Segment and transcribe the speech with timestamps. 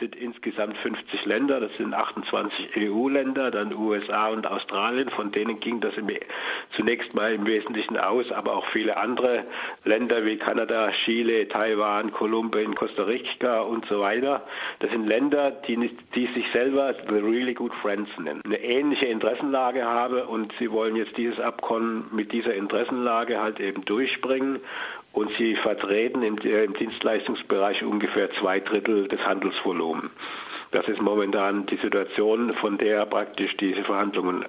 [0.00, 5.80] sind insgesamt 50 Länder, das sind 28 EU-Länder, dann USA und Australien, von denen ging
[5.80, 5.94] das
[6.76, 9.44] zunächst mal im Wesentlichen aus, aber auch viele andere
[9.84, 14.46] Länder wie Kanada, Chile, Taiwan, Kolumbien, Costa Rica und so weiter.
[14.78, 15.76] Das sind Länder, die,
[16.14, 20.96] die sich selber The Really Good Friends nennen, eine ähnliche Interessenlage haben und sie wollen
[20.96, 24.60] jetzt dieses Abkommen mit dieser Interessenlage halt eben durchbringen
[25.12, 30.10] und sie vertreten im, äh, im Dienstleistungsbereich ungefähr zwei Drittel des Handelsvolumens.
[30.72, 34.44] Das ist momentan die Situation, von der praktisch diese Verhandlungen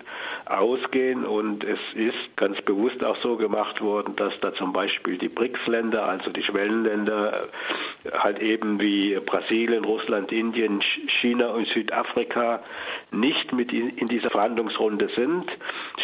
[0.46, 1.26] ausgehen.
[1.26, 6.06] Und es ist ganz bewusst auch so gemacht worden, dass da zum Beispiel die BRICS-Länder,
[6.06, 7.48] also die Schwellenländer,
[8.14, 10.82] halt eben wie Brasilien, Russland, Indien,
[11.22, 12.62] China und Südafrika
[13.12, 15.46] nicht mit in dieser Verhandlungsrunde sind.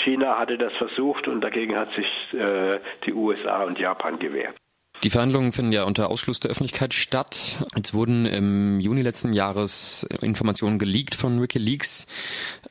[0.03, 4.55] China hatte das versucht und dagegen hat sich äh, die USA und Japan gewehrt.
[5.03, 7.63] Die Verhandlungen finden ja unter Ausschluss der Öffentlichkeit statt.
[7.75, 12.07] Jetzt wurden im Juni letzten Jahres Informationen geleakt von WikiLeaks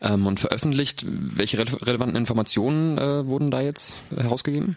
[0.00, 1.04] ähm, und veröffentlicht.
[1.06, 4.76] Welche rele relevanten Informationen äh, wurden da jetzt herausgegeben?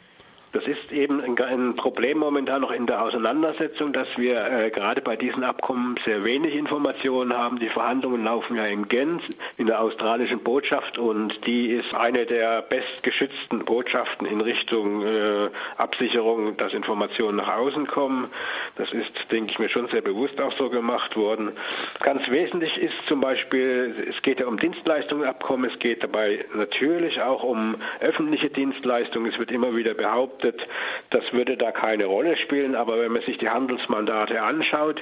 [1.00, 5.98] Eben ein, Problem momentan noch in der Auseinandersetzung, dass wir äh, gerade bei diesen Abkommen
[6.04, 7.58] sehr wenig Informationen haben.
[7.58, 9.24] Die Verhandlungen laufen ja in Genf
[9.56, 16.58] in der australischen Botschaft und die ist eine der bestgeschützten Botschaften in Richtung äh, Absicherung,
[16.58, 18.30] dass Informationen nach außen kommen.
[18.76, 21.54] Das ist, denke ich mir, schon sehr bewusst auch so gemacht worden.
[22.02, 27.44] Ganz wesentlich ist zum Beispiel, es geht ja um Dienstleistungsabkommen, es geht dabei natürlich auch
[27.44, 29.32] um öffentliche Dienstleistungen.
[29.32, 30.60] Es wird immer wieder behauptet,
[31.10, 32.76] das würde da keine Rolle spielen.
[32.76, 35.02] Aber wenn man sich die Handelsmandate anschaut,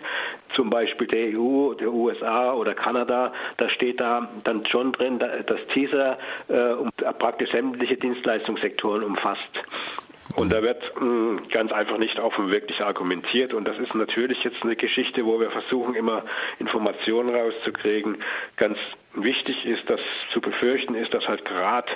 [0.56, 5.60] zum Beispiel der EU, der USA oder Kanada, da steht da dann schon drin, dass
[5.76, 9.64] dieser äh, praktisch sämtliche Dienstleistungssektoren umfasst.
[10.36, 13.54] Und da wird mh, hm, ganz einfach nicht offen wirklich argumentiert.
[13.54, 16.24] Und das ist natürlich jetzt eine Geschichte, wo wir versuchen, immer
[16.60, 18.18] Informationen rauszukriegen.
[18.56, 18.78] Ganz
[19.24, 20.00] wichtig ist, dass
[20.34, 21.92] zu befürchten ist, dass halt gerade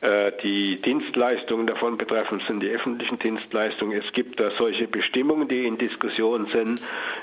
[0.00, 3.98] äh, die Dienstleistungen davon betreffend sind, die öffentlichen Dienstleistungen.
[3.98, 6.80] Es gibt da solche Bestimmungen, die in Diskussion sind,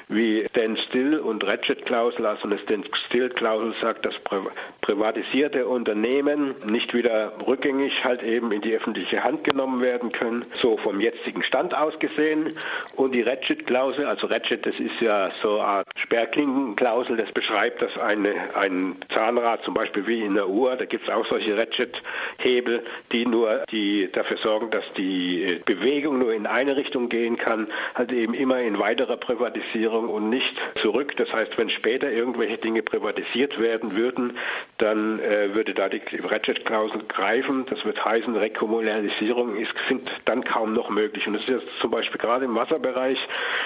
[0.09, 2.25] wie Stand-Still und Ratchet-Klausel.
[2.25, 4.39] Also eine Stand-Still-Klausel sagt, dass pri
[4.81, 10.78] privatisierte Unternehmen nicht wieder rückgängig halt eben in die öffentliche Hand genommen werden können, so
[10.78, 12.53] vom jetzigen Stand aus gesehen.
[12.95, 17.97] Und die Ratchet-Klausel, also Ratchet, das ist ja so eine Art Sperrklinkenklausel, das beschreibt, dass
[17.97, 21.57] eine, ein Zahn Zahnrad, zum Beispiel wie in der Uhr, da gibt es auch solche
[21.57, 27.68] Ratchet-Hebel, die nur die dafür sorgen, dass die Bewegung nur in eine Richtung gehen kann,
[27.94, 31.16] halt eben immer in weiterer Privatisierung und nicht zurück.
[31.18, 34.38] Das heißt, wenn später irgendwelche Dinge privatisiert werden würden,
[34.78, 37.66] dann äh, würde da die Ratchet-Klausel greifen.
[37.69, 41.28] Das wird heißen, Rekommunalisierung ist, sind dann kaum noch möglich.
[41.28, 43.17] Und das ist jetzt zum Beispiel gerade im Wasserbereich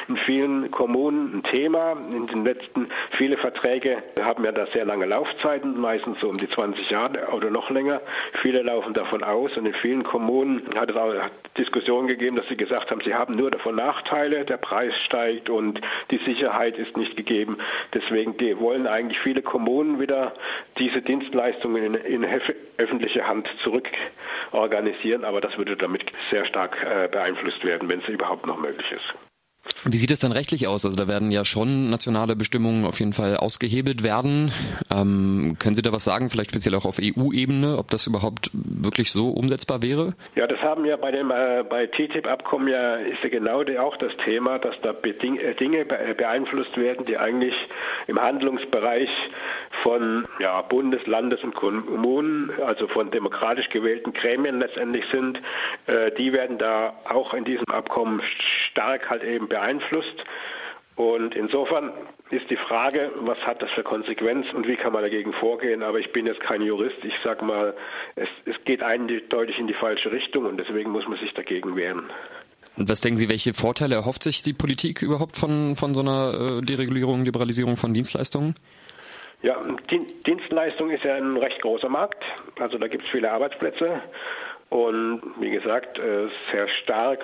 [0.08, 1.94] in vielen Kommunen ein Thema.
[2.12, 6.38] In den letzten, viele Verträge haben ja da sehr lange Laufzeit Laufzeiten, meistens so um
[6.38, 8.02] die 20 Jahre oder noch länger.
[8.42, 11.14] Viele laufen davon aus und in vielen Kommunen hat es auch
[11.58, 15.82] Diskussionen gegeben, dass sie gesagt haben, sie haben nur davon Nachteile, der Preis steigt und
[16.12, 17.58] die Sicherheit ist nicht gegeben.
[17.94, 20.34] Deswegen wollen eigentlich viele Kommunen wieder
[20.78, 22.42] diese Dienstleistungen in, in
[22.78, 23.88] öffentliche Hand zurück
[24.52, 28.92] organisieren, aber das würde damit sehr stark äh, beeinflusst werden, wenn es überhaupt noch möglich
[28.92, 29.29] ist.
[29.86, 30.84] Wie sieht es dann rechtlich aus?
[30.84, 34.52] Also da werden ja schon nationale Bestimmungen auf jeden Fall ausgehebelt werden.
[34.92, 39.12] Ähm, können Sie da was sagen, vielleicht speziell auch auf EU-Ebene, ob das überhaupt wirklich
[39.12, 40.16] so umsetzbar wäre?
[40.36, 44.12] Ja, das haben ja bei dem äh, bei TTIP-Abkommen ja ist ja genau auch das
[44.26, 47.54] Thema, dass da Beding äh, Dinge beeinflusst werden, die eigentlich
[48.08, 49.10] im Handlungsbereich
[49.84, 55.40] von ja, Bundes-, Landes- und Kommunen, also von demokratisch gewählten Gremien letztendlich sind.
[55.88, 58.22] Äh, die werden da auch in diesem Abkommen
[58.80, 60.24] stark halt eben beeinflusst.
[60.96, 61.92] Und insofern
[62.30, 65.82] ist die Frage, was hat das für Konsequenzen und wie kann man dagegen vorgehen.
[65.82, 66.98] Aber ich bin jetzt kein Jurist.
[67.04, 67.74] Ich sage mal,
[68.16, 72.10] es, es geht eindeutig in die falsche Richtung und deswegen muss man sich dagegen wehren.
[72.78, 76.60] Und was denken Sie, welche Vorteile erhofft sich die Politik überhaupt von, von so einer
[76.60, 78.56] äh, Deregulierung, Liberalisierung von Dienstleistungen?
[79.42, 79.56] Ja,
[80.26, 82.24] Dienstleistung ist ja ein recht großer Markt.
[82.60, 84.02] Also da gibt es viele Arbeitsplätze.
[84.70, 87.24] Und wie gesagt, äh, sehr stark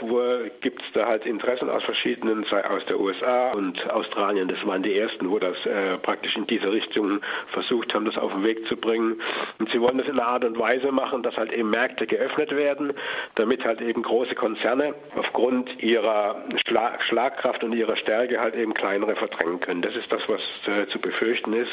[0.61, 4.47] gibt es da halt Interessen aus verschiedenen, sei aus der USA und Australien.
[4.47, 7.21] Das waren die ersten, wo das äh, praktisch in diese Richtung
[7.53, 9.21] versucht haben, das auf den Weg zu bringen.
[9.59, 12.49] Und sie wollen das in einer Art und Weise machen, dass halt eben Märkte geöffnet
[12.49, 12.93] werden,
[13.35, 19.15] damit halt eben große Konzerne aufgrund ihrer Schlag Schlagkraft und ihrer Stärke halt eben kleinere
[19.15, 19.83] verdrängen können.
[19.83, 21.71] Das ist das, was äh, zu befürchten ist.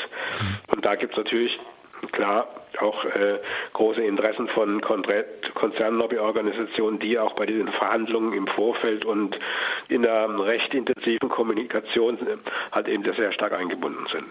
[0.69, 1.59] Und da gibt es natürlich
[2.11, 2.47] klar
[2.82, 3.38] auch äh,
[3.73, 9.38] große Interessen von Konzernlobbyorganisationen, die auch bei diesen Verhandlungen im Vorfeld und
[9.88, 12.19] in einer recht intensiven Kommunikation
[12.73, 14.25] halt eben sehr stark eingebunden sind.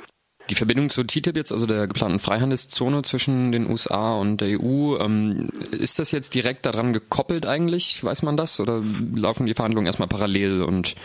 [0.52, 4.98] Die Verbindung zu TTIP jetzt, also der geplanten Freihandelszone zwischen den USA und der EU,
[5.00, 8.04] ähm, ist das jetzt direkt daran gekoppelt eigentlich?
[8.04, 8.60] Weiß man das?
[8.60, 8.84] Oder
[9.16, 10.96] laufen die Verhandlungen erstmal parallel und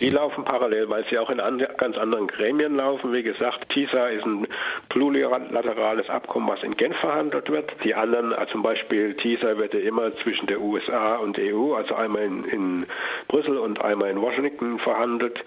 [0.00, 3.12] die laufen parallel, weil sie auch in an, ganz anderen Gremien laufen.
[3.12, 4.46] Wie gesagt, TISA ist ein
[4.88, 7.72] plurilaterales Abkommen, was in Genf verhandelt wird.
[7.82, 11.74] Die anderen, also zum Beispiel TISA wird ja immer zwischen der USA und der EU,
[11.74, 12.86] also einmal in, in
[13.26, 15.44] Brüssel und einmal in Washington verhandelt.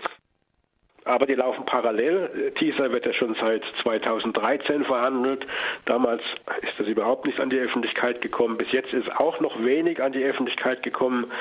[1.09, 2.51] Aber die laufen parallel.
[2.55, 5.43] TISA wird ja schon seit 2013 verhandelt.
[5.85, 6.21] Damals
[6.61, 8.57] ist das überhaupt nicht an die Öffentlichkeit gekommen.
[8.57, 11.31] Bis jetzt ist auch noch wenig an die Öffentlichkeit gekommen.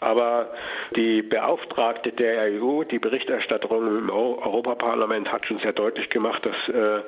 [0.00, 0.54] Aber
[0.96, 7.02] die Beauftragte der EU, die Berichterstatterin im Europaparlament hat schon sehr deutlich gemacht, dass äh,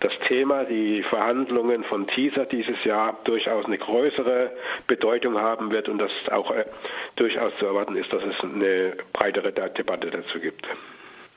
[0.00, 4.50] das Thema, die Verhandlungen von TISA dieses Jahr durchaus eine größere
[4.88, 6.64] Bedeutung haben wird und dass auch äh,
[7.14, 10.66] durchaus zu erwarten ist, dass es eine breitere Debatte dazu gibt.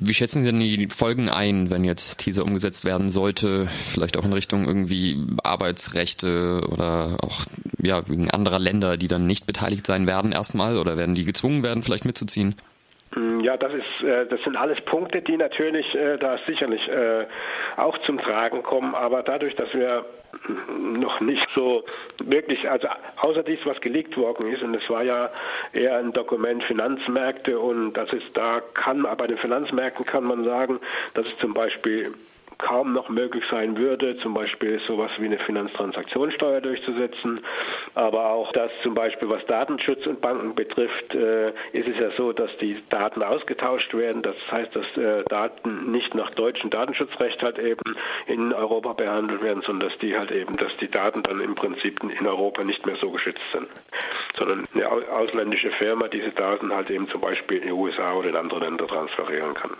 [0.01, 3.68] Wie schätzen Sie denn die Folgen ein, wenn jetzt TISA umgesetzt werden sollte?
[3.68, 7.42] Vielleicht auch in Richtung irgendwie Arbeitsrechte oder auch
[7.81, 11.63] ja, wegen anderer Länder, die dann nicht beteiligt sein werden erstmal oder werden die gezwungen
[11.63, 12.56] werden, vielleicht mitzuziehen?
[13.13, 17.25] Mm, ja, das ist, äh, das sind alles Punkte, die natürlich äh, da sicherlich äh,
[17.75, 18.96] auch zum Tragen kommen.
[18.96, 20.06] Aber dadurch, dass wir
[20.78, 21.84] noch nicht so
[22.19, 22.88] wirklich, also
[23.18, 25.30] außer dies, was geleakt worden ist, und es war ja
[25.74, 30.80] eher ein Dokument Finanzmärkte und das ist da kann, bei den Finanzmärkten kann man sagen,
[31.13, 32.13] dass es zum Beispiel
[32.60, 37.40] kaum noch möglich sein würde, zum Beispiel sowas wie eine Finanztransaktionssteuer durchzusetzen.
[37.96, 42.34] Aber auch das zum Beispiel, was Datenschutz und Banken betrifft, äh, ist es ja so,
[42.34, 44.22] dass die Daten ausgetauscht werden.
[44.22, 47.96] Das heißt, dass äh, Daten nicht nach deutschem Datenschutzrecht halt eben
[48.28, 52.00] in Europa behandelt werden, sondern dass die halt eben, dass die Daten dann im Prinzip
[52.04, 53.68] in Europa nicht mehr so geschützt sind,
[54.38, 58.36] sondern eine ausländische Firma diese Daten halt eben zum Beispiel in den USA oder in
[58.36, 59.72] andere Länder transferieren kann.